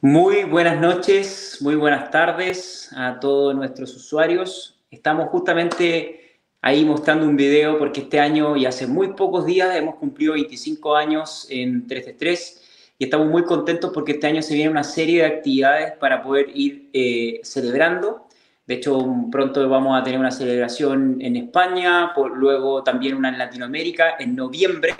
[0.00, 4.78] Muy buenas noches, muy buenas tardes a todos nuestros usuarios.
[4.90, 9.94] Estamos justamente ahí mostrando un video porque este año y hace muy pocos días hemos
[9.94, 12.62] cumplido 25 años en 3
[12.98, 16.48] y estamos muy contentos porque este año se viene una serie de actividades para poder
[16.54, 18.28] ir eh, celebrando.
[18.66, 23.38] De hecho, pronto vamos a tener una celebración en España, por, luego también una en
[23.38, 24.94] Latinoamérica en noviembre,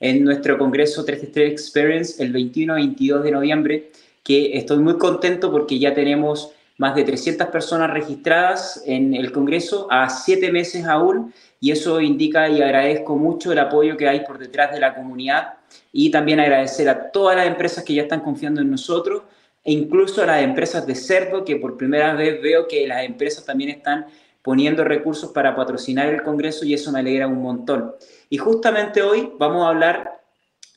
[0.00, 3.90] en nuestro Congreso 333 Experience, el 21 y 22 de noviembre
[4.22, 9.88] que estoy muy contento porque ya tenemos más de 300 personas registradas en el Congreso
[9.90, 14.38] a siete meses aún y eso indica y agradezco mucho el apoyo que hay por
[14.38, 15.54] detrás de la comunidad
[15.92, 19.22] y también agradecer a todas las empresas que ya están confiando en nosotros
[19.64, 23.44] e incluso a las empresas de cerdo que por primera vez veo que las empresas
[23.44, 24.06] también están
[24.42, 27.94] poniendo recursos para patrocinar el Congreso y eso me alegra un montón.
[28.30, 30.20] Y justamente hoy vamos a hablar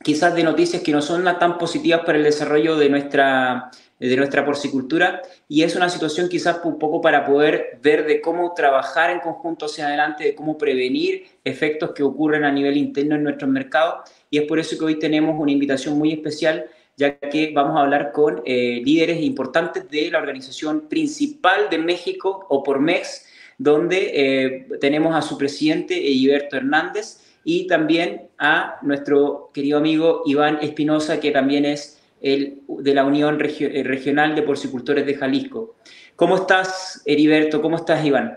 [0.03, 4.43] quizás de noticias que no son tan positivas para el desarrollo de nuestra, de nuestra
[4.45, 9.19] porcicultura y es una situación quizás un poco para poder ver de cómo trabajar en
[9.19, 14.09] conjunto hacia adelante, de cómo prevenir efectos que ocurren a nivel interno en nuestros mercados
[14.29, 16.65] y es por eso que hoy tenemos una invitación muy especial
[16.97, 22.45] ya que vamos a hablar con eh, líderes importantes de la organización principal de México
[22.49, 23.25] o por MEX,
[23.61, 30.57] donde eh, tenemos a su presidente, Heriberto Hernández, y también a nuestro querido amigo Iván
[30.63, 35.75] Espinosa, que también es el de la Unión eh, Regional de Porcicultores de Jalisco.
[36.15, 37.61] ¿Cómo estás, Heriberto?
[37.61, 38.35] ¿Cómo estás, Iván?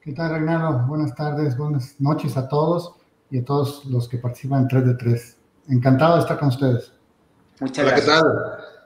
[0.00, 0.84] ¿Qué tal, Reinaldo?
[0.88, 2.92] Buenas tardes, buenas noches a todos
[3.30, 5.36] y a todos los que participan en 3 de 3.
[5.68, 6.92] Encantado de estar con ustedes.
[7.60, 8.04] Muchas gracias.
[8.04, 8.22] ¿qué tal?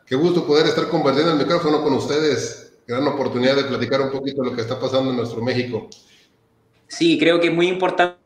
[0.04, 2.67] Qué gusto poder estar compartiendo el micrófono con ustedes.
[2.88, 5.90] Gran oportunidad de platicar un poquito de lo que está pasando en nuestro México.
[6.86, 8.16] Sí, creo que es muy importante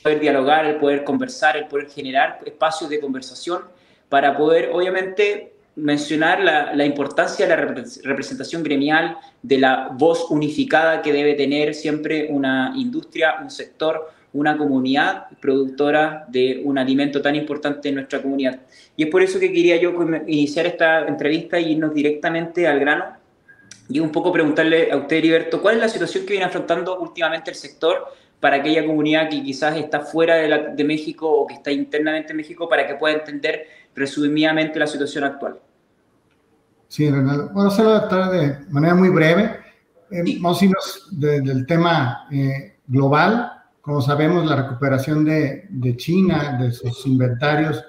[0.00, 3.62] poder dialogar, el poder conversar, el poder generar espacios de conversación
[4.08, 7.74] para poder, obviamente, mencionar la, importancia de la
[8.04, 14.56] representación gremial, de la voz unificada que debe tener siempre una industria, un sector, una
[14.56, 18.60] comunidad productora de un alimento tan importante en nuestra comunidad.
[18.96, 19.92] Y es por eso que quería yo
[20.28, 23.19] iniciar esta entrevista y irnos directamente al grano
[23.90, 27.50] y un poco preguntarle a usted, Heriberto, ¿cuál es la situación que viene afrontando últimamente
[27.50, 28.06] el sector
[28.38, 32.68] para aquella comunidad que quizás está fuera de, México o que está internamente en México
[32.68, 35.58] para que pueda entender resumidamente la situación actual.
[36.88, 37.50] Sí, Renaldo.
[37.52, 39.58] Bueno, se lo tratar de manera muy breve.
[40.10, 43.52] Eh, vamos a irnos del tema eh, global.
[43.80, 47.84] Como sabemos, la recuperación de, de, China, de sus inventarios,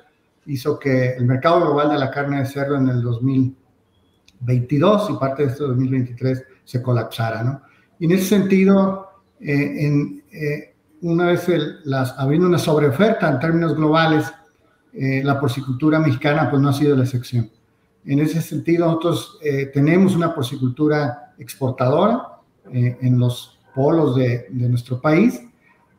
[0.45, 3.01] hizo que el mercado global de la carne de cerdo en el
[4.41, 7.61] 2022 y parte de este 2023 se colapsara, ¿no?
[7.99, 9.09] Y en ese sentido,
[9.39, 11.47] eh, en, eh, una vez
[11.83, 14.31] las, habiendo una sobreoferta en términos globales,
[14.93, 17.49] eh, la porcicultura mexicana pues no ha sido la excepción.
[18.03, 19.37] En ese sentido, nosotros
[19.75, 22.39] tenemos una porcicultura exportadora
[22.73, 25.39] en los polos de, de nuestro país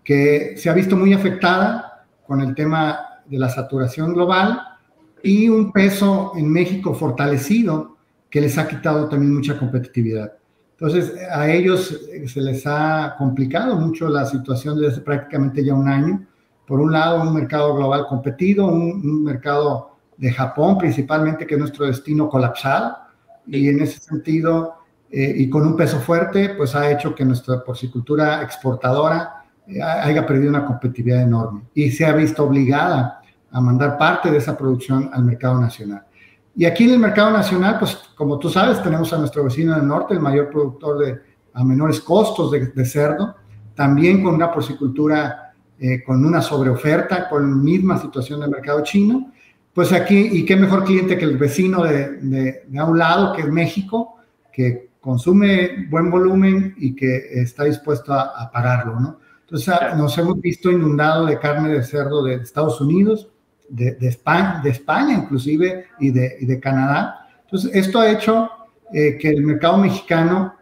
[0.03, 4.61] que se ha visto muy afectada con el tema de la saturación global
[5.23, 7.99] y un peso en México fortalecido
[8.33, 10.33] que les ha quitado también mucha competitividad.
[10.71, 15.87] Entonces, a ellos eh, se les ha complicado mucho la situación desde prácticamente ya un
[15.87, 16.27] año.
[16.67, 21.85] Por un lado, un mercado global competido, un, mercado de Japón principalmente, que es nuestro
[21.85, 22.97] destino colapsado.
[23.47, 24.77] Y en ese sentido,
[25.11, 30.27] eh, y con un peso fuerte, pues ha hecho que nuestra porcicultura exportadora eh, haya
[30.27, 35.11] perdido una competitividad enorme y se ha visto obligada a mandar parte de esa producción
[35.13, 36.07] al mercado nacional.
[36.55, 39.87] Y aquí en el mercado nacional, pues como tú sabes, tenemos a nuestro vecino del
[39.87, 43.35] norte, el mayor productor de a menores costos de, cerdo,
[43.75, 49.33] también con una porcicultura eh, con una sobreoferta, con misma situación del mercado chino.
[49.73, 53.43] Pues aquí, y qué mejor cliente que el vecino de, de, a un lado, que
[53.43, 54.17] es México,
[54.53, 59.19] que consume buen volumen y que está dispuesto a, a pagarlo, ¿no?
[59.41, 63.32] Entonces nos hemos visto inundado de carne de cerdo de Estados Unidos,
[63.73, 67.27] de, España, de España inclusive y de, de Canadá.
[67.45, 68.51] Entonces, esto ha hecho
[68.93, 70.55] eh, que el mercado mexicano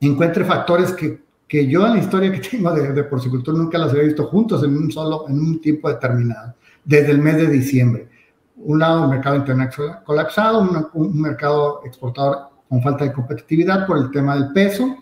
[0.00, 3.90] encuentre factores que, que, yo en la historia que tengo de, de, porcicultura nunca los
[3.90, 6.54] había visto juntos en un solo, en un tiempo determinado,
[6.84, 8.08] desde el mes de diciembre.
[8.56, 14.10] Un lado, un mercado internacional colapsado, un, mercado exportador con falta de competitividad por el
[14.10, 14.96] tema del peso,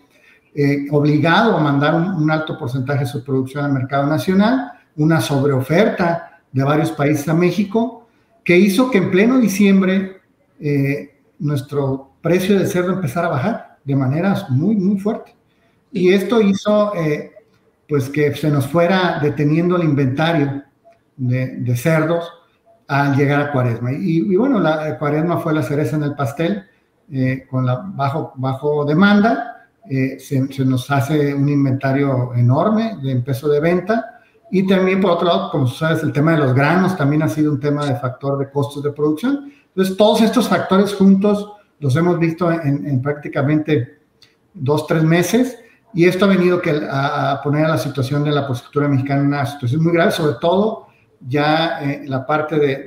[0.53, 5.21] eh, obligado a mandar un, un, alto porcentaje de su producción al mercado nacional, una
[5.21, 8.07] sobreoferta de varios países a México,
[8.43, 10.21] que hizo que en pleno diciembre
[10.59, 15.35] eh, nuestro precio de cerdo empezara a bajar de manera muy, muy fuerte.
[15.91, 17.31] Y esto hizo eh,
[17.87, 20.63] pues que se nos fuera deteniendo el inventario
[21.17, 22.31] de, cerdos
[22.87, 23.91] al llegar a cuaresma.
[23.91, 26.63] Y, bueno, la cuaresma fue la cereza en el pastel,
[27.11, 29.53] eh, con la bajo, bajo demanda,
[29.89, 34.12] eh, se, nos hace un inventario enorme de peso de venta.
[34.55, 37.51] Y también, por otro lado, como sabes, el tema de los granos también ha sido
[37.51, 39.51] un tema de factor de costos de producción.
[39.69, 43.97] Entonces, todos estos factores juntos los hemos visto en, prácticamente
[44.53, 45.57] dos, tres meses.
[45.95, 49.27] Y esto ha venido que, a, poner a la situación de la porcicultura mexicana en
[49.29, 50.85] una situación muy grave, sobre todo
[51.27, 52.85] ya en la parte de,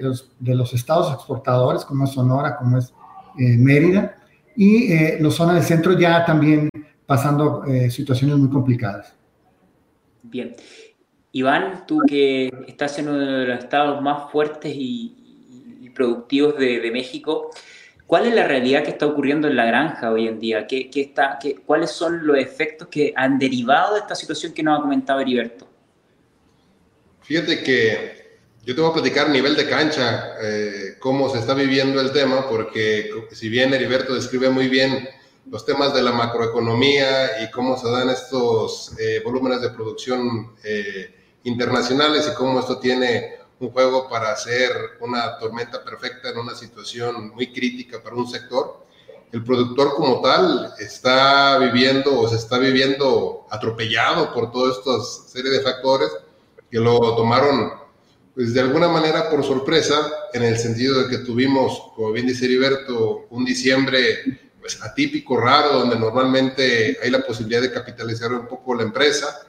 [0.54, 2.94] los, estados exportadores, como es Sonora, como es
[3.40, 4.14] eh, Mérida,
[4.54, 6.70] y eh, los zonas del centro ya también
[7.06, 9.16] pasando eh, situaciones muy complicadas.
[10.22, 10.54] Bien.
[11.36, 15.12] Iván, tú que estás en uno de los estados más fuertes y,
[15.94, 17.50] productivos de, México,
[18.06, 20.66] ¿cuál es la realidad que está ocurriendo en la granja hoy en día?
[20.66, 24.78] ¿Qué, está, qué, ¿Cuáles son los efectos que han derivado de esta situación que nos
[24.78, 25.66] ha comentado Heriberto?
[27.22, 31.54] Fíjate que yo te voy a platicar a nivel de cancha eh, cómo se está
[31.54, 35.08] viviendo el tema, porque si bien Heriberto describe muy bien
[35.50, 41.15] los temas de la macroeconomía y cómo se dan estos eh, volúmenes de producción eh,
[41.46, 44.70] internacionales y cómo esto tiene un juego para hacer
[45.00, 48.84] una tormenta perfecta en una situación muy crítica para un sector.
[49.32, 55.50] El productor como tal está viviendo o se está viviendo atropellado por toda esta serie
[55.50, 56.10] de factores
[56.70, 57.72] que lo tomaron
[58.34, 62.44] pues de alguna manera por sorpresa, en el sentido de que tuvimos, como bien dice
[62.44, 68.74] Heriberto, un diciembre pues, atípico, raro, donde normalmente hay la posibilidad de capitalizar un poco
[68.74, 69.45] la empresa.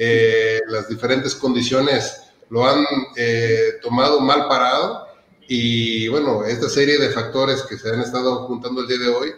[0.00, 2.86] Eh, las diferentes condiciones lo han
[3.16, 5.08] eh, tomado mal parado
[5.48, 9.32] y bueno, esta serie de factores que se han estado juntando el día de hoy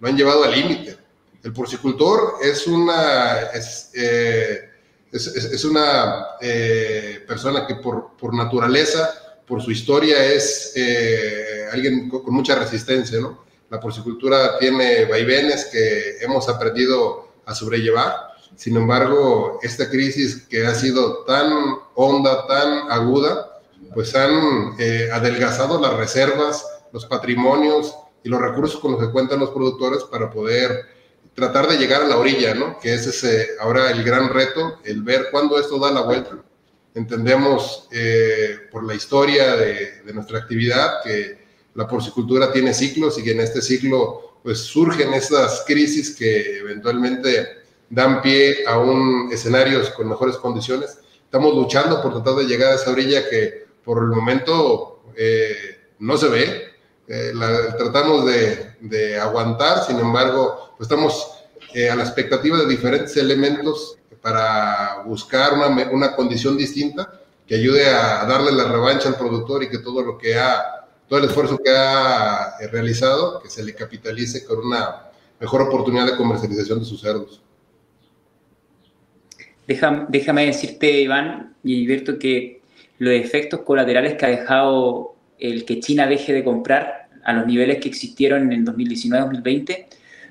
[0.00, 0.96] lo han llevado al límite.
[1.42, 4.70] El porcicultor es una, es, eh,
[5.12, 6.26] es, una
[7.28, 10.74] persona que por, por, naturaleza, por su historia, es
[11.70, 13.44] alguien con, con mucha resistencia, ¿no?
[13.70, 18.35] La porcicultura tiene vaivenes que hemos aprendido a sobrellevar.
[18.56, 21.52] Sin embargo, esta crisis que ha sido tan
[21.94, 23.60] honda, tan aguda,
[23.94, 27.94] pues han eh, adelgazado las reservas, los patrimonios
[28.24, 30.86] y los recursos con los que cuentan los productores para poder
[31.34, 32.78] tratar de llegar a la orilla, ¿no?
[32.78, 36.42] Que ese es eh, ahora el gran reto, el ver cuándo esto da la vuelta.
[36.94, 41.44] Entendemos eh, por la historia de, de nuestra actividad que
[41.74, 47.65] la porcicultura tiene ciclos y que en este ciclo pues surgen estas crisis que eventualmente
[47.90, 50.98] dan pie a un escenarios con mejores condiciones.
[51.24, 56.16] Estamos luchando por tratar de llegar a esa orilla que por el momento eh, no
[56.16, 56.62] se ve.
[57.08, 57.32] Eh,
[57.78, 61.44] tratamos de, aguantar, sin embargo, pues estamos
[61.74, 67.86] eh, a la expectativa de diferentes elementos para buscar una, una condición distinta que ayude
[67.88, 70.76] a darle la revancha al productor y que todo lo que ha
[71.08, 76.06] todo el esfuerzo que ha eh, realizado, que se le capitalice con una mejor oportunidad
[76.06, 77.42] de comercialización de sus cerdos.
[79.66, 82.60] Déjame, decirte, Iván y Alberto, que
[82.98, 87.78] los efectos colaterales que ha dejado el que China deje de comprar a los niveles
[87.78, 89.86] que existieron en 2019-2020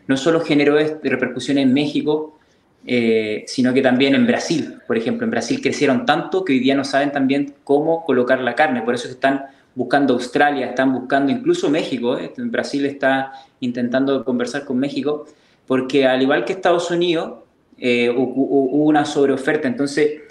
[0.07, 2.37] no solo generó repercusiones en México,
[2.85, 4.79] eh, sino que también en Brasil.
[4.85, 8.55] Por ejemplo, en Brasil crecieron tanto que hoy día no saben también cómo colocar la
[8.55, 12.31] carne, por eso están buscando Australia, están buscando incluso México, ¿eh?
[12.37, 15.25] Brasil está intentando conversar con México,
[15.67, 17.44] porque al igual que Estados Unidos,
[17.77, 19.67] eh, una sobreoferta.
[19.67, 20.21] Entonces,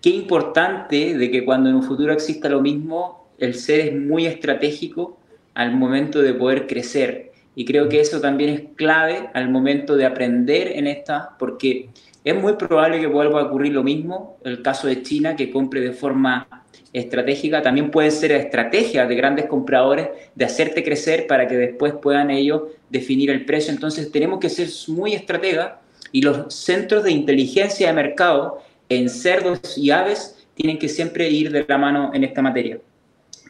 [0.00, 4.26] qué importante de que cuando en un futuro exista lo mismo, el ser es muy
[4.26, 5.18] estratégico
[5.54, 7.32] al momento de poder crecer.
[7.54, 11.90] Y creo que eso también es clave al momento de aprender en esta, porque
[12.24, 15.80] es muy probable que vuelva a ocurrir lo mismo, el caso de China, que compre
[15.80, 16.46] de forma
[16.92, 22.30] estratégica, también puede ser estrategia de grandes compradores de hacerte crecer para que después puedan
[22.30, 23.72] ellos definir el precio.
[23.72, 25.72] Entonces tenemos que ser muy estrategas
[26.12, 31.50] y los centros de inteligencia de mercado en cerdos y aves tienen que siempre ir
[31.50, 32.78] de la mano en esta materia.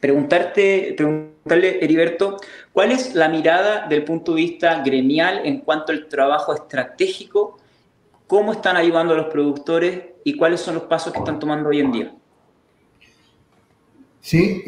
[0.01, 2.39] Preguntarte, preguntarle, Heriberto,
[2.73, 7.59] ¿cuál es la mirada del punto de vista gremial en cuanto al trabajo estratégico?
[8.27, 11.81] ¿Cómo están ayudando a los productores y cuáles son los pasos que están tomando hoy
[11.81, 12.15] en día?
[14.21, 14.63] Sí,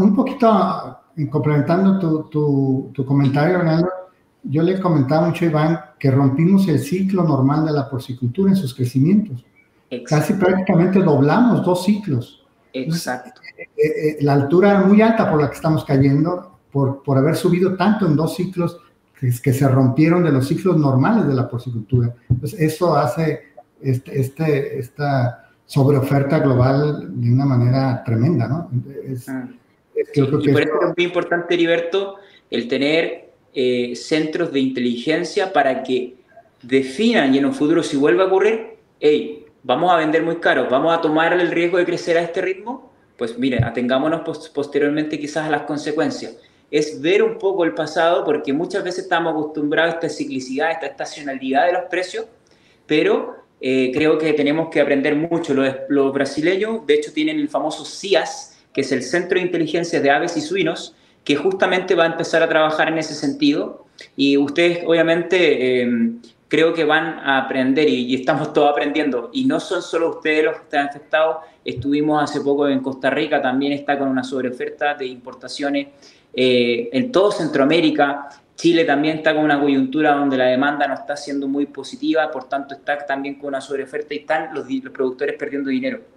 [0.00, 0.98] un poquito
[1.30, 3.88] complementando tu, tu, comentario, Ronaldo,
[4.44, 8.56] yo le comentaba mucho a Iván que rompimos el ciclo normal de la porcicultura en
[8.56, 9.44] sus crecimientos.
[10.06, 12.44] Casi prácticamente doblamos dos ciclos.
[12.72, 13.40] Exacto.
[13.56, 17.36] Eh, eh, eh, la altura muy alta por la que estamos cayendo, por, por haber
[17.36, 18.80] subido tanto en dos ciclos
[19.18, 22.12] que, que, se rompieron de los ciclos normales de la porcicultura.
[22.28, 28.70] Entonces, eso hace este, este, esta sobre oferta global de una manera tremenda, ¿no?
[29.04, 29.48] Es, ah.
[29.94, 32.16] y por eso es muy importante, Heriberto,
[32.50, 33.23] el tener
[33.54, 36.14] eh, centros de inteligencia para que
[36.62, 40.68] definan y en un futuro si vuelve a ocurrir, hey, vamos a vender muy caro,
[40.70, 45.46] vamos a tomar el riesgo de crecer a este ritmo, pues mire, atengámonos posteriormente quizás
[45.46, 46.36] a las consecuencias.
[46.70, 50.72] Es ver un poco el pasado porque muchas veces estamos acostumbrados a esta ciclicidad, a
[50.72, 52.26] esta estacionalidad de los precios,
[52.86, 55.54] pero eh, creo que tenemos que aprender mucho.
[55.54, 60.00] Los, los, brasileños, de hecho, tienen el famoso CIAS, que es el Centro de Inteligencia
[60.00, 63.86] de Aves y Suinos, que justamente va a empezar a trabajar en ese sentido.
[64.16, 66.10] Y ustedes, obviamente, eh,
[66.48, 69.30] creo que van a aprender y, estamos todos aprendiendo.
[69.32, 71.38] Y no son solo ustedes los que están afectados.
[71.64, 75.88] Estuvimos hace poco en Costa Rica, también está con una sobreoferta de importaciones
[76.32, 78.28] eh, en todo Centroamérica.
[78.54, 82.48] Chile también está con una coyuntura donde la demanda no está siendo muy positiva, por
[82.48, 86.13] tanto está también con una sobreoferta y están los, los productores perdiendo dinero.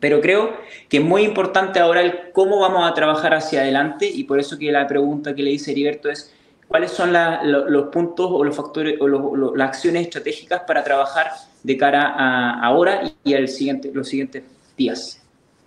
[0.00, 0.52] Pero creo
[0.88, 4.58] que es muy importante ahora el cómo vamos a trabajar hacia adelante y por eso
[4.58, 6.32] que la pregunta que le hice Heriberto es
[6.68, 9.08] cuáles son los puntos o los factores o
[9.56, 11.30] las acciones estratégicas para trabajar
[11.62, 14.44] de cara a ahora y al siguiente, los siguientes
[14.76, 15.20] días.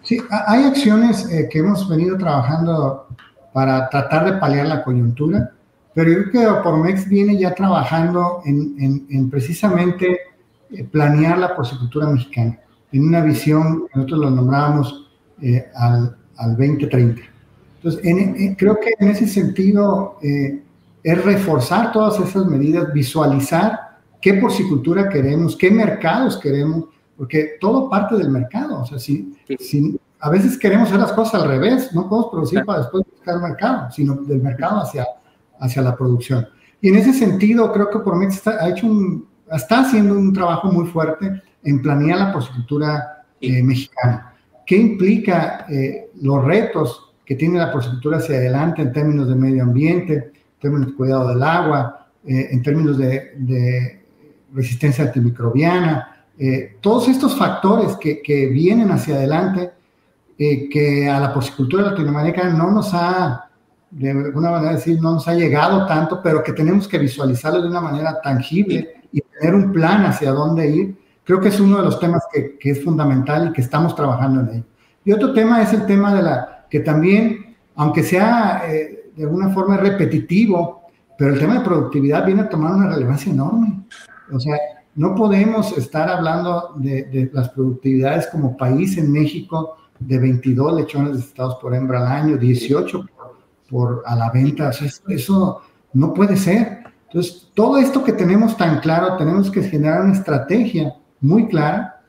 [0.03, 3.07] Sí, hay acciones eh, que hemos venido trabajando
[3.53, 5.51] para tratar de paliar la coyuntura,
[5.93, 10.19] pero yo creo que Opormex viene ya trabajando en, precisamente
[10.71, 12.57] eh, planear la porcicultura mexicana,
[12.91, 15.09] en una visión, nosotros lo nombrábamos
[15.41, 17.21] eh, al, al, 2030.
[17.77, 20.17] Entonces, creo que en ese sentido
[21.03, 26.85] es reforzar todas esas medidas, visualizar qué porcicultura queremos, qué mercados queremos,
[27.17, 28.81] porque todo parte del mercado.
[28.81, 29.35] O sea, si,
[30.19, 33.41] a veces queremos hacer las cosas al revés, no podemos producir para después buscar el
[33.41, 35.05] mercado, sino del mercado hacia,
[35.59, 36.47] hacia la producción.
[36.79, 40.71] Y en ese sentido, creo que por está, ha hecho un, está haciendo un trabajo
[40.71, 44.31] muy fuerte en planear la porcicultura eh, mexicana.
[44.71, 49.63] ¿Qué implica eh, los retos que tiene la porcicultura hacia adelante en términos de medio
[49.63, 53.99] ambiente, términos de cuidado del agua, eh, en términos de,
[54.53, 59.71] resistencia antimicrobiana, eh, todos estos factores que, que, vienen hacia adelante,
[60.37, 63.49] que a la porcicultura latinoamericana no nos ha,
[63.89, 67.67] de alguna manera decir, no nos ha llegado tanto, pero que tenemos que visualizarlo de
[67.67, 71.83] una manera tangible y tener un plan hacia dónde ir, creo que es uno de
[71.83, 74.65] los temas que, que es fundamental y que estamos trabajando en ello.
[75.03, 79.77] Y otro tema es el tema de la, que también, aunque sea de alguna forma
[79.77, 80.81] repetitivo,
[81.17, 83.83] pero el tema de productividad viene a tomar una relevancia enorme.
[84.31, 84.55] O sea,
[84.95, 91.55] no podemos estar hablando de, las productividades como país en México de 22 lechones estados
[91.61, 93.05] por hembra al año, 18
[93.69, 94.69] por, a la venta.
[94.69, 95.61] O sea, eso,
[95.93, 96.79] no puede ser.
[97.07, 102.01] Entonces, todo esto que tenemos tan claro, tenemos que generar una estrategia muy clara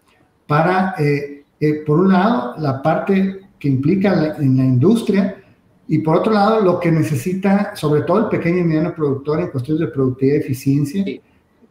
[0.47, 5.37] para, eh, eh, por un lado, la parte que implica en la industria,
[5.89, 9.49] y por otro lado, lo que necesita, sobre todo el pequeño y mediano productor en
[9.49, 11.05] cuestiones de productividad y eficiencia,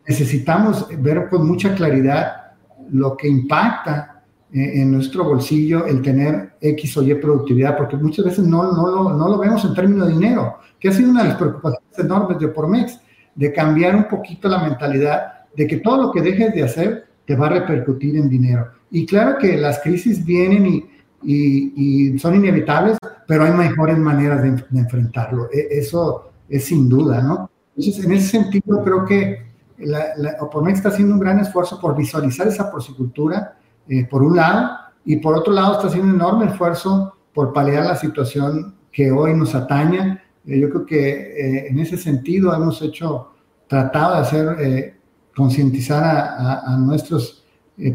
[0.08, 2.54] necesitamos ver con mucha claridad
[2.92, 8.26] lo que impacta eh, en nuestro bolsillo el tener X o Y productividad, porque muchas
[8.26, 11.24] veces no, no, lo, no lo vemos en términos de dinero, que ha sido una
[11.24, 13.00] de las preocupaciones enormes de Pormex,
[13.34, 17.36] de cambiar un poquito la mentalidad de que todo lo que dejes de hacer te
[17.36, 18.72] va a repercutir en dinero.
[18.90, 20.90] Y claro que las crisis vienen y,
[21.24, 21.74] y,
[22.14, 22.98] y son inevitables,
[23.28, 25.50] pero hay mejores maneras de, enfrentarlo.
[25.52, 27.50] E, eso es sin duda, ¿no?
[27.78, 31.96] Entonces, en ese sentido, creo que la, la Opomex está haciendo un gran esfuerzo por
[31.96, 34.72] visualizar esa porcicultura, eh, por un lado,
[35.06, 39.34] y por otro lado está haciendo un enorme esfuerzo por paliar la situación que hoy
[39.34, 40.22] nos ataña.
[40.46, 43.32] Eh, yo creo que eh, en ese sentido hemos hecho,
[43.68, 44.96] tratado de hacer,
[45.36, 47.44] concientizar a, a, nuestros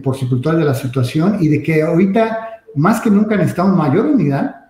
[0.03, 4.67] porcicultores de la situación y de que ahorita, más que nunca, necesitamos mayor unidad,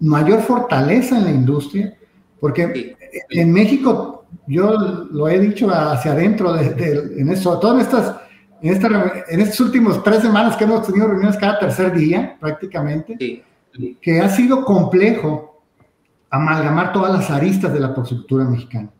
[0.00, 1.96] mayor fortaleza en la industria,
[2.40, 2.96] porque
[3.30, 4.76] en México, yo
[5.10, 8.16] lo he dicho hacia adentro, de, en eso, todo en estas,
[8.60, 13.44] en, esta, en estos últimos tres semanas que hemos tenido reuniones cada tercer día, prácticamente,
[14.00, 15.62] que ha sido complejo
[16.30, 18.90] amalgamar todas las aristas de la porcicultura mexicana.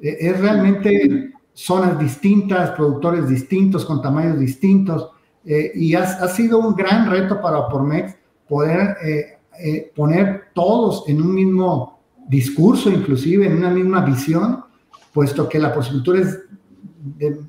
[0.00, 5.10] E, es realmente zonas distintas, productores distintos, con tamaños distintos,
[5.44, 8.14] eh, y ha, ha, sido un gran reto para Opormex
[8.48, 14.64] poder eh, eh, poner todos en un mismo discurso, inclusive en una misma visión,
[15.12, 16.38] puesto que la porcicultura es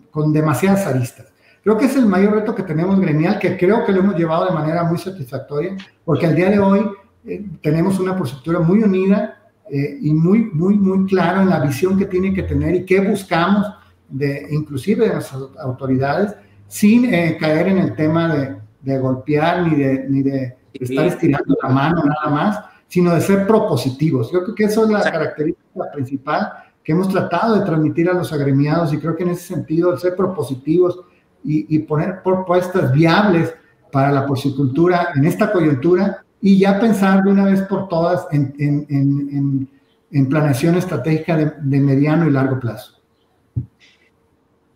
[0.09, 1.27] con demasiadas aristas.
[1.63, 4.45] Creo que es el mayor reto que tenemos gremial, que creo que lo hemos llevado
[4.45, 6.81] de manera muy satisfactoria, porque al día de hoy
[7.25, 9.39] eh, tenemos una porcicultura muy unida
[9.69, 12.99] eh, y muy, muy, muy clara en la visión que tiene que tener y qué
[12.99, 13.67] buscamos,
[14.11, 16.35] de, inclusive de nuestras autoridades,
[16.67, 21.55] sin eh, caer en el tema de, de golpear ni de, ni de estar estirando
[21.61, 24.31] la mano nada más, sino de ser propositivos.
[24.31, 26.51] Yo creo que eso es la característica principal
[26.83, 29.99] que hemos tratado de transmitir a los agremiados y creo que en ese sentido el
[29.99, 30.99] ser propositivos
[31.43, 33.53] y, y poner propuestas viables
[33.91, 38.53] para la porcicultura en esta coyuntura y ya pensar de una vez por todas en,
[38.57, 39.69] en, en,
[40.11, 42.99] en planeación estratégica de, de, mediano y largo plazo.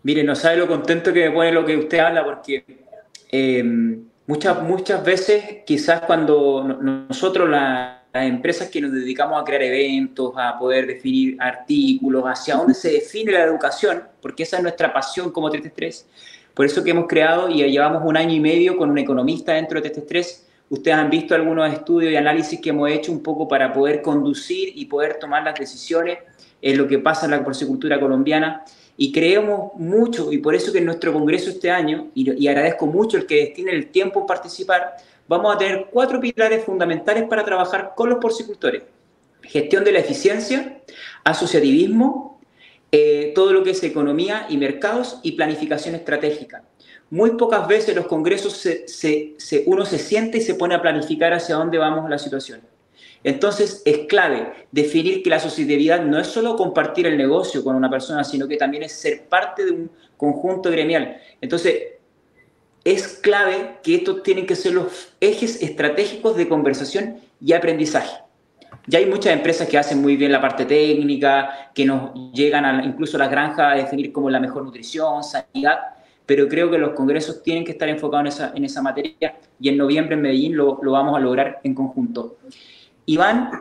[0.06, 2.64] Mire, no sabe lo contento que me pone lo que usted habla, porque
[3.32, 3.64] eh,
[4.28, 6.64] muchas, muchas veces, quizás cuando
[7.10, 12.56] nosotros, la, las empresas que nos dedicamos a crear eventos, a poder definir artículos, hacia
[12.56, 16.08] dónde se define la educación, porque esa es nuestra pasión como 333,
[16.54, 19.82] por eso que hemos creado y llevamos un año y medio con un economista dentro
[19.82, 23.72] de 333, Ustedes han visto algunos estudios y análisis que hemos hecho un poco para
[23.72, 26.18] poder conducir y poder tomar las decisiones
[26.60, 28.66] en lo que pasa en la porcicultura colombiana.
[28.98, 33.18] Y creemos mucho, y por eso que en nuestro congreso este año, y, agradezco mucho
[33.18, 34.96] el que destine el tiempo en participar,
[35.28, 38.84] vamos a tener cuatro pilares fundamentales para trabajar con los porcicultores.
[39.42, 40.82] Gestión de la eficiencia,
[41.24, 42.40] asociativismo,
[42.92, 46.64] eh, todo lo que es economía y mercados y planificación estratégica
[47.10, 51.34] muy pocas veces los congresos se, se, uno se siente y se pone a planificar
[51.34, 52.62] hacia dónde vamos la situación.
[53.26, 57.90] Entonces es clave definir que la asociatividad no es solo compartir el negocio con una
[57.90, 61.18] persona, sino que también es ser parte de un conjunto gremial.
[61.42, 61.96] Entonces
[62.84, 68.16] es clave que estos tienen que ser los ejes estratégicos de conversación y aprendizaje.
[68.86, 73.18] Ya hay muchas empresas que hacen muy bien la parte técnica, que nos llegan incluso
[73.18, 75.80] a las granjas a definir como la mejor nutrición, sanidad,
[76.28, 79.70] pero creo que los congresos tienen que estar enfocados en esa, en esa materia y
[79.70, 82.38] en noviembre en Medellín lo, lo vamos a lograr en conjunto.
[83.06, 83.52] Iván,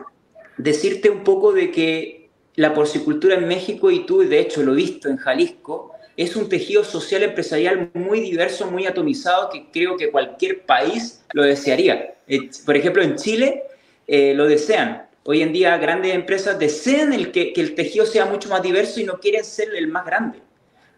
[0.57, 4.77] decirte un poco de que la porcicultura en México, y tú de hecho lo he
[4.77, 10.11] visto en Jalisco, es un tejido social empresarial muy diverso, muy atomizado, que creo que
[10.11, 12.15] cualquier país lo desearía.
[12.27, 13.63] Eh, por ejemplo, en Chile
[14.07, 15.07] eh, lo desean.
[15.25, 18.99] Hoy en día grandes empresas desean el que, que el tejido sea mucho más diverso
[18.99, 20.39] y no quieren ser el más grande.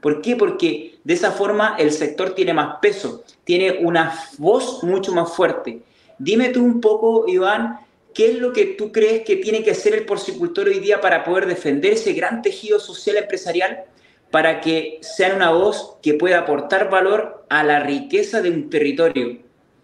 [0.02, 0.36] ¿Por qué?
[0.36, 5.82] Porque de esa forma el sector tiene más peso, tiene una voz mucho más fuerte.
[6.20, 7.80] Dime tú un poco, Iván,
[8.18, 11.24] ¿qué es lo que tú crees que tiene que hacer el porcicultor hoy día para
[11.24, 13.84] poder defender ese gran tejido social empresarial
[14.32, 19.38] para que sea una voz que pueda aportar valor a la riqueza de un territorio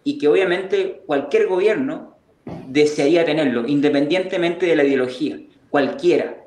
[0.03, 2.17] y que obviamente cualquier gobierno
[2.67, 6.43] desearía tenerlo, independientemente de la ideología, cualquiera,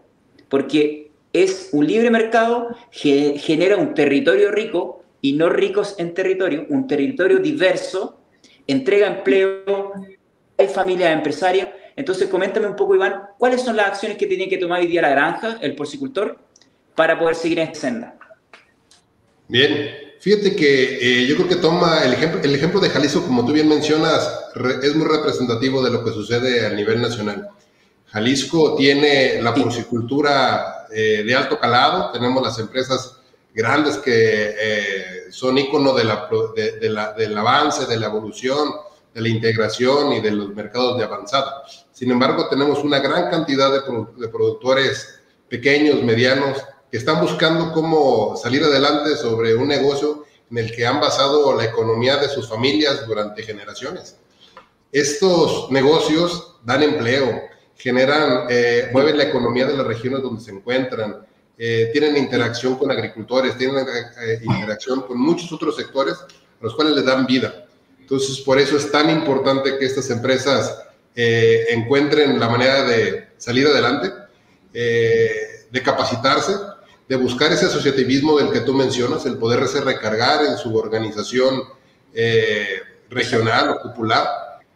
[0.48, 6.88] porque es un libre mercado, genera un territorio rico y no ricos en territorio, un
[6.88, 8.18] territorio diverso,
[8.66, 9.92] entrega empleo,
[10.58, 11.68] hay familias empresarias.
[11.94, 15.02] Entonces, coméntame un poco, Iván, ¿cuáles son las acciones que tiene que tomar hoy día
[15.02, 16.38] la granja, el porcicultor,
[16.94, 18.18] para poder seguir en esta senda?
[19.48, 19.90] Bien,
[20.20, 23.52] fíjate que eh, yo creo que toma el ejemplo, el ejemplo de Jalisco, como tú
[23.52, 24.50] bien mencionas,
[24.82, 27.48] es muy representativo de lo que sucede a nivel nacional.
[28.08, 33.16] Jalisco tiene la porcicultura eh, de alto calado, tenemos las empresas
[33.54, 38.70] grandes que eh, son ícono de la, de, la, del avance, de la evolución,
[39.16, 41.62] de la integración y de los mercados de avanzada.
[41.90, 46.58] Sin embargo, tenemos una gran cantidad de, productores pequeños, medianos,
[46.90, 51.64] que están buscando cómo salir adelante sobre un negocio en el que han basado la
[51.64, 54.16] economía de sus familias durante generaciones.
[54.92, 57.40] Estos negocios dan empleo,
[57.74, 61.26] generan, eh, mueven la economía de las regiones donde se encuentran,
[61.56, 66.18] eh, tienen interacción con agricultores, tienen eh, interacción con muchos otros sectores
[66.60, 67.65] los cuales les dan vida.
[68.06, 70.80] Entonces, por eso es tan importante que estas empresas
[71.16, 74.12] encuentren la manera de salir adelante,
[74.72, 76.52] de capacitarse,
[77.08, 81.64] de buscar ese asociativismo del que tú mencionas, el poderse recargar en su organización
[83.10, 84.28] regional o popular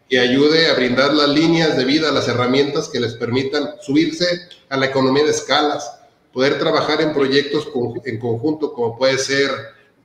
[0.09, 4.77] que ayude a brindar las líneas de vida, las herramientas que les permitan subirse a
[4.77, 6.01] la economía de escalas,
[6.33, 7.69] poder trabajar en proyectos
[8.05, 9.53] en conjunto como puede ser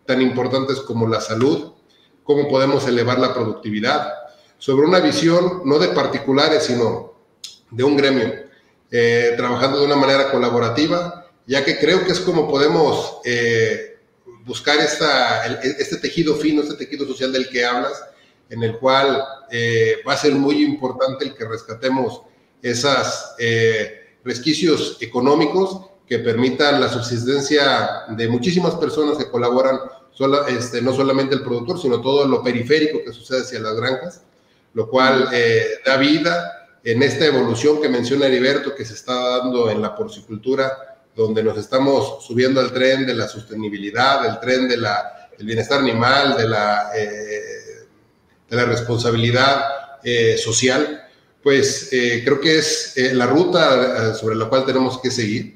[0.05, 1.71] tan importantes como la salud,
[2.25, 4.13] cómo podemos elevar la productividad,
[4.57, 7.13] sobre una visión no de particulares, sino
[7.71, 8.33] de un gremio,
[8.91, 13.99] eh, trabajando de una manera colaborativa, ya que creo que es como podemos eh,
[14.45, 18.03] buscar esta, este tejido fino, este tejido social del que hablas,
[18.49, 22.21] en el cual eh, va a ser muy importante el que rescatemos
[22.61, 29.79] esos eh, resquicios económicos que permitan la subsistencia de muchísimas personas que colaboran,
[30.47, 34.21] este, no solamente el productor, sino todo lo periférico que sucede hacia las granjas,
[34.73, 39.69] lo cual eh, da vida en esta evolución que menciona Heriberto que se está dando
[39.69, 40.71] en la porcicultura,
[41.15, 45.79] donde nos estamos subiendo al tren de la sostenibilidad, el tren de la el bienestar
[45.79, 47.87] animal, de la, eh,
[48.49, 49.65] de la responsabilidad
[50.01, 51.09] eh, social,
[51.43, 55.55] pues creo que es la ruta sobre la cual tenemos que seguir.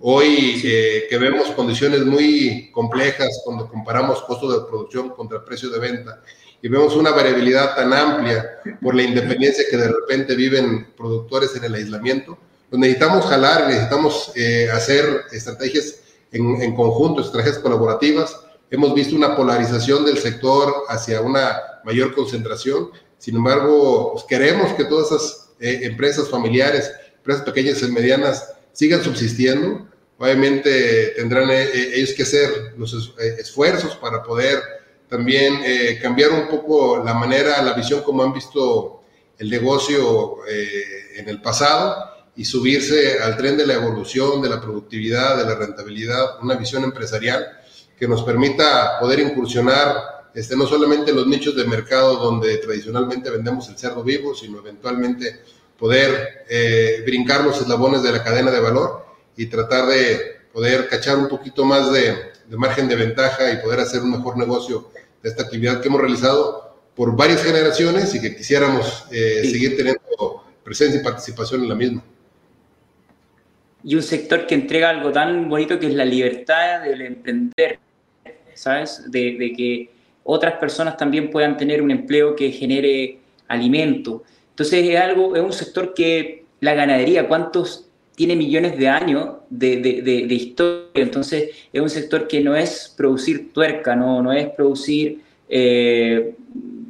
[0.00, 6.22] Hoy que vemos condiciones muy complejas cuando comparamos costo de producción contra precio de venta
[6.62, 11.64] y vemos una variabilidad tan amplia por la independencia que de repente viven productores en
[11.64, 14.32] el aislamiento, pues necesitamos jalar, necesitamos
[14.72, 16.00] hacer estrategias
[16.32, 18.36] en, en conjunto, estrategias colaborativas
[18.70, 22.90] Hemos visto una polarización del sector hacia una mayor concentración.
[23.18, 29.02] Sin embargo, pues, queremos que todas esas eh, empresas familiares, empresas pequeñas y medianas, sigan
[29.02, 29.88] subsistiendo.
[30.22, 34.60] Obviamente tendrán eh, eh, ellos que hacer los esfuerzos para poder
[35.08, 35.60] también
[36.00, 39.02] cambiar un poco la manera, la visión como han visto
[39.38, 41.96] el negocio en el pasado
[42.36, 46.84] y subirse al tren de la evolución, de la productividad, de la rentabilidad, una visión
[46.84, 47.44] empresarial
[47.98, 53.68] que nos permita poder incursionar este, no solamente los nichos de mercado donde tradicionalmente vendemos
[53.68, 55.40] el cerdo vivo, sino eventualmente
[55.76, 59.09] poder eh, brincar los eslabones de la cadena de valor
[59.40, 62.14] y tratar de poder cachar un poquito más de,
[62.50, 64.90] margen de ventaja y poder hacer un mejor negocio
[65.22, 70.44] de esta actividad que hemos realizado por varias generaciones y que quisiéramos eh, seguir teniendo
[70.62, 72.02] presencia y participación en la misma
[73.82, 77.78] y un sector que entrega algo tan bonito que es la libertad del emprender,
[78.52, 79.10] ¿sabes?
[79.10, 79.90] De, que
[80.24, 84.22] otras personas también puedan tener un empleo que genere alimento.
[84.50, 87.89] Entonces es algo, es un sector que la ganadería, ¿cuántos
[88.20, 90.90] tiene millones de años de, historia?
[90.92, 96.34] Entonces es un sector que no es producir tuerca, no, no es producir eh,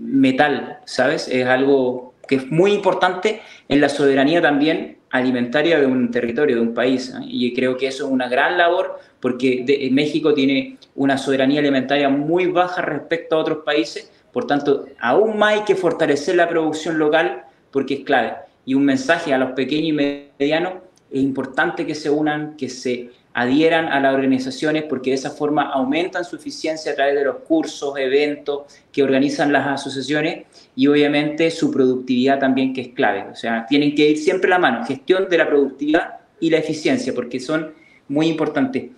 [0.01, 1.29] metal, ¿sabes?
[1.29, 6.63] Es algo que es muy importante en la soberanía también alimentaria de un territorio, de
[6.63, 7.15] un país.
[7.15, 7.25] ¿eh?
[7.29, 12.47] Y creo que eso es una gran labor porque México tiene una soberanía alimentaria muy
[12.47, 17.45] baja respecto a otros países, por tanto, aún más hay que fortalecer la producción local
[17.71, 18.35] porque es clave.
[18.67, 23.11] Y un mensaje a los pequeños y medianos, es importante que se unan, que se
[23.33, 27.37] adhieran a las organizaciones porque de esa forma aumentan su eficiencia a través de los
[27.37, 33.27] cursos, eventos que organizan las asociaciones y obviamente su productividad también que es clave.
[33.31, 37.15] O sea, tienen que ir siempre la mano, gestión de la productividad y la eficiencia
[37.15, 37.73] porque son
[38.09, 38.91] muy importantes.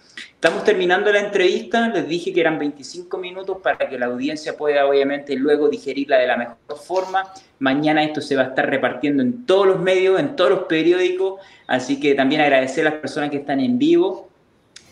[0.42, 4.88] Estamos terminando la entrevista, les dije que eran 25 minutos para que la audiencia pueda
[4.88, 7.32] obviamente luego digerirla de la mejor forma.
[7.60, 11.40] Mañana esto se va a estar repartiendo en todos los medios, en todos los periódicos,
[11.68, 14.30] así que también agradecer a las personas que están en vivo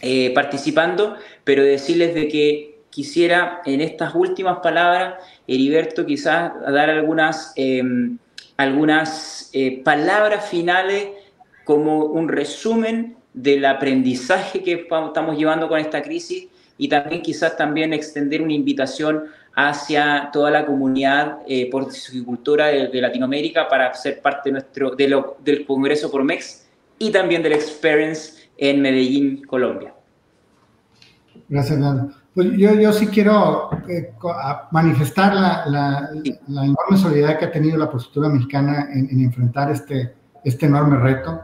[0.02, 5.14] eh, participando, pero decirles de que quisiera en estas últimas palabras,
[5.48, 8.18] Heriberto, quizás dar algunas, em,
[8.56, 11.08] algunas eh, palabras finales
[11.64, 17.92] como un resumen del aprendizaje que estamos llevando con esta crisis y también quizás también
[17.92, 24.94] extender una invitación hacia toda la comunidad eh, porcicultura de, Latinoamérica para ser parte nuestro,
[24.94, 26.66] del Congreso por MEX
[26.98, 29.94] y también del Experience en Medellín, Colombia.
[31.48, 32.14] Gracias, Nando.
[32.34, 34.12] Pues yo, yo sí quiero eh,
[34.70, 36.10] manifestar la, la,
[36.64, 40.14] enorme solidaridad que ha tenido la porcicultura mexicana en, en enfrentar este,
[40.44, 41.40] este enorme reto.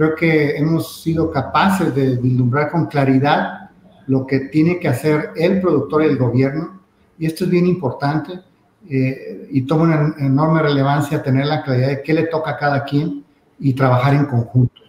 [0.00, 3.68] Creo que hemos sido capaces de vislumbrar con claridad
[4.06, 6.80] lo que tiene que hacer el productor y el gobierno,
[7.18, 8.40] y esto es bien importante,
[8.88, 12.82] eh, y toma una enorme relevancia tener la claridad de qué le toca a cada
[12.82, 13.22] quien
[13.58, 14.80] y trabajar en conjunto.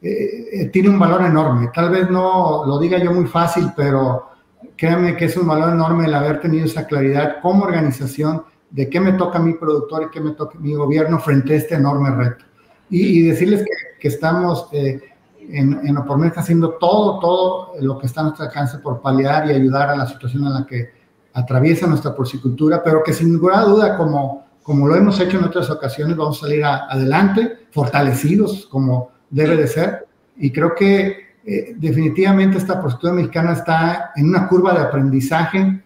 [0.00, 4.30] Eh, eh, tiene un valor enorme, tal vez no lo diga yo muy fácil, pero
[4.76, 9.00] créanme que es un valor enorme el haber tenido esa claridad como organización de qué
[9.00, 12.44] me toca mi productor y qué me toca mi gobierno frente a este enorme reto.
[12.88, 15.00] Y, y decirles que que estamos eh,
[15.38, 19.54] en, en Opormet haciendo todo, todo lo que está a nuestro alcance por paliar y
[19.54, 20.90] ayudar a la situación en la que
[21.32, 25.70] atraviesa nuestra porcicultura, pero que sin ninguna duda, como, como lo hemos hecho en otras
[25.70, 30.06] ocasiones, vamos a salir adelante, fortalecidos como debe de ser.
[30.36, 35.82] Y creo que eh, definitivamente esta porcicultura mexicana está en una curva de aprendizaje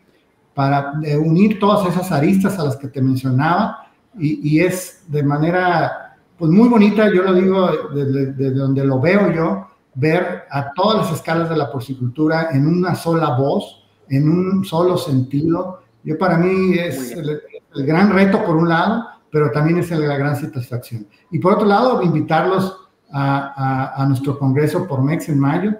[0.55, 6.04] para unir todas esas aristas a las que te mencionaba y, y es de manera
[6.39, 11.19] pues muy bonita, yo lo digo desde, donde lo veo yo, ver a todas las
[11.19, 15.83] escalas de la porcicultura en una sola voz, en un solo sentido.
[16.03, 17.41] Yo para mí es el,
[17.87, 21.07] gran reto por un lado, pero también es la gran satisfacción.
[21.31, 22.81] Y por otro lado, invitarlos
[23.13, 25.75] a, nuestro congreso por MEX en mayo,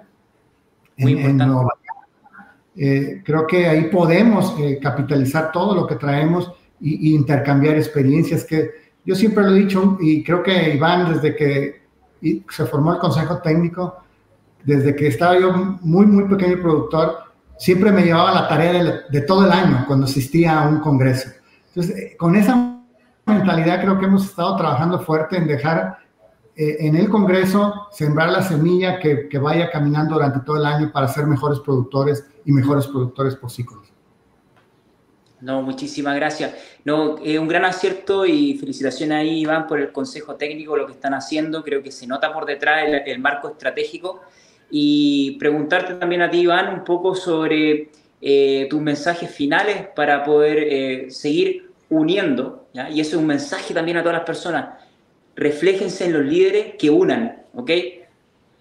[0.97, 1.79] en, Nueva York.
[2.77, 8.84] Eh, creo que ahí podemos eh, capitalizar todo lo que traemos e intercambiar experiencias que
[9.05, 11.85] yo siempre lo he dicho y creo que Iván, desde que
[12.49, 13.97] se formó el Consejo Técnico,
[14.63, 17.25] desde que estaba yo muy, muy pequeño productor,
[17.57, 21.29] siempre me llevaba la tarea de, todo el año cuando asistía a un congreso.
[21.67, 22.81] Entonces, eh, con esa
[23.25, 25.99] mentalidad creo que hemos estado trabajando fuerte en dejar
[26.55, 31.07] eh, en el congreso sembrar la semilla que, vaya caminando durante todo el año para
[31.07, 33.84] ser mejores productores y mejores productores porcícolas.
[35.45, 36.55] No, muchísimas gracias.
[36.85, 40.93] No, es un gran acierto y felicitaciones ahí, Iván, por el consejo técnico, lo que
[40.93, 41.63] están haciendo.
[41.63, 44.23] Creo que se nota por detrás el, marco estratégico.
[44.71, 50.57] Y preguntarte también a ti, Iván, un poco sobre eh, tus mensajes finales para poder
[50.63, 52.67] eh, seguir uniendo.
[52.91, 54.81] Y eso es un mensaje también a todas las personas.
[55.35, 57.69] Refléjense en los líderes que unan, ¿ok?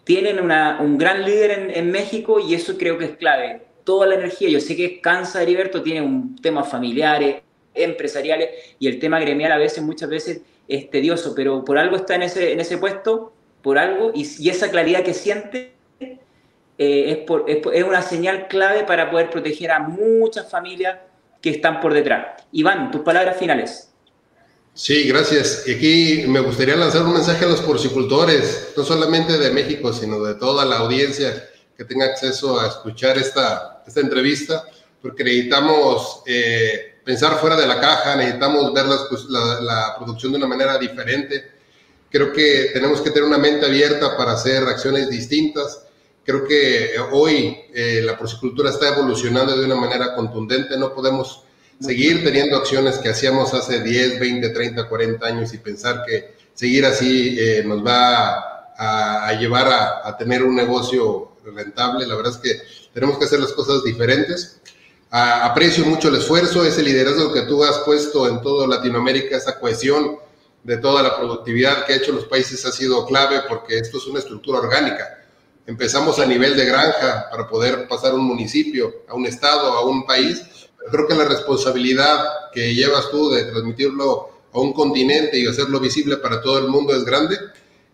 [0.04, 4.16] Tienen un gran líder en, en México y eso creo que es clave toda la
[4.16, 4.48] energía.
[4.48, 7.42] Yo sé que cansa Heriberto, tiene un tema familiares,
[7.74, 12.14] empresariales, y el tema gremial a veces, muchas veces, es tedioso, pero por algo está
[12.14, 16.16] en ese, en ese puesto, por algo, y, esa claridad que siente eh,
[16.78, 20.98] es, por, es, una señal clave para poder proteger a muchas familias
[21.40, 22.42] que están por detrás.
[22.52, 23.90] Iván, tus palabras finales.
[24.72, 25.64] Sí, gracias.
[25.68, 30.22] Y aquí me gustaría lanzar un mensaje a los porcicultores, no solamente de México, sino
[30.24, 34.64] de toda la audiencia que tenga acceso a escuchar esta, esta entrevista,
[35.00, 40.38] porque necesitamos eh, pensar fuera de la caja, necesitamos ver pues, la, la, producción de
[40.38, 41.52] una manera diferente.
[42.10, 45.82] Creo que tenemos que tener una mente abierta para hacer acciones distintas.
[46.24, 50.78] Creo que hoy eh, la porcicultura está evolucionando de una manera contundente.
[50.78, 51.42] No podemos
[51.80, 56.86] seguir teniendo acciones que hacíamos hace 10, 20, 30, 40 años y pensar que seguir
[56.86, 62.06] así eh, nos va a, a llevar a, a, tener un negocio rentable.
[62.06, 62.62] La verdad es que
[62.94, 64.60] tenemos que hacer las cosas diferentes.
[65.10, 70.18] aprecio mucho el esfuerzo, ese liderazgo que tú has puesto en toda Latinoamérica, esa cohesión
[70.62, 74.06] de toda la productividad que ha hecho los países ha sido clave porque esto es
[74.06, 75.22] una estructura orgánica.
[75.66, 80.06] Empezamos a nivel de granja para poder pasar un municipio, a un estado, a un
[80.06, 80.42] país.
[80.90, 86.16] creo que la responsabilidad que llevas tú de transmitirlo a un continente y hacerlo visible
[86.18, 87.36] para todo el mundo es grande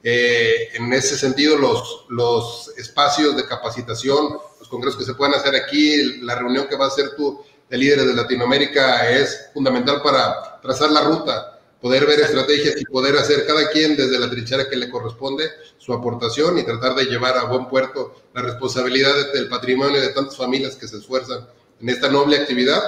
[0.02, 4.38] eh, en ese sentido, los, los espacios de capacitación,
[4.70, 8.06] congresos que se pueden hacer aquí, la reunión que va a hacer tú de líderes
[8.06, 13.68] de Latinoamérica es fundamental para trazar la ruta, poder ver estrategias y poder hacer cada
[13.70, 15.44] quien desde la trinchera que le corresponde
[15.78, 20.36] su aportación y tratar de llevar a buen puerto la responsabilidad del patrimonio de tantas
[20.36, 21.46] familias que se esfuerzan
[21.80, 22.80] en esta noble actividad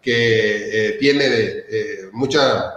[0.00, 2.74] que eh, tiene eh, mucha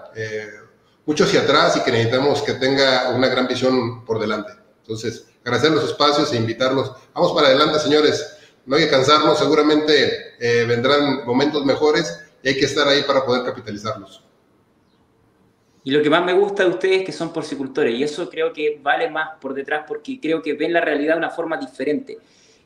[1.06, 4.54] mucho hacia atrás y que necesitamos que tenga una gran visión por delante.
[4.82, 6.92] Entonces, agradecer los espacios e invitarlos.
[7.14, 8.31] Vamos para adelante, señores.
[8.66, 13.26] No hay que cansarnos, seguramente eh, vendrán momentos mejores y hay que estar ahí para
[13.26, 14.24] poder capitalizarlos.
[15.84, 18.54] Y lo que más me gusta de ustedes es que son porcicultores y eso creo
[18.54, 22.20] que vale más por detrás porque creo que ven la realidad de una forma diferente.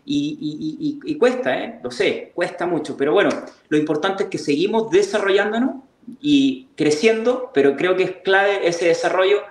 [0.08, 1.80] Y, y cuesta, ¿eh?
[1.82, 3.30] lo sé, cuesta mucho, pero bueno,
[3.70, 5.78] lo importante es que seguimos desarrollándonos
[6.22, 9.42] y creciendo, pero creo que es clave ese desarrollo.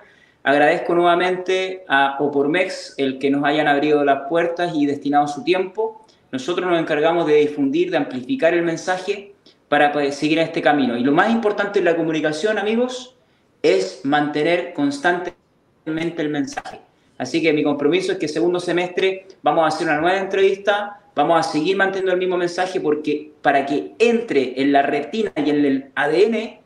[0.43, 6.04] Agradezco nuevamente a Opormex el que nos hayan abrido las puertas y destinado su tiempo.
[6.35, 9.31] Nosotros nos encargamos de difundir, de amplificar el mensaje
[9.69, 10.97] para seguir en este camino.
[10.97, 13.15] Y lo más importante en la comunicación, amigos,
[13.63, 16.81] es mantener constantemente el mensaje.
[17.17, 21.39] Así que mi compromiso es que segundo semestre vamos a hacer una nueva entrevista, vamos
[21.39, 25.65] a seguir manteniendo el mismo mensaje porque para que entre en la retina y en
[25.65, 26.59] el ADN,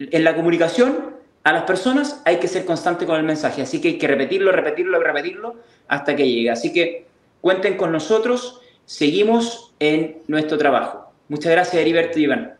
[0.00, 3.62] en la comunicación, a las personas hay que ser constante con el mensaje.
[3.62, 5.54] Así que hay que repetirlo, repetirlo repetirlo
[5.86, 6.50] hasta que llegue.
[6.50, 7.06] Así que
[7.40, 11.12] cuenten con nosotros, seguimos en nuestro trabajo.
[11.28, 12.54] Muchas gracias, Heriberto y Iván.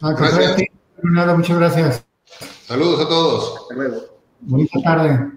[0.00, 0.68] Gracias.
[1.02, 2.06] Muchas gracias.
[2.66, 3.60] Saludos a todos.
[3.62, 3.96] Hasta luego.
[4.40, 5.35] Bonita tarde.